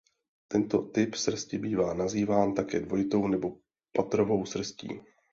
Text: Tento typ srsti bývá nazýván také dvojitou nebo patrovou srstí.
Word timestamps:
Tento 0.47 0.81
typ 0.91 1.15
srsti 1.15 1.57
bývá 1.57 1.93
nazýván 1.93 2.53
také 2.53 2.79
dvojitou 2.79 3.27
nebo 3.27 3.57
patrovou 3.95 4.45
srstí. 4.45 4.99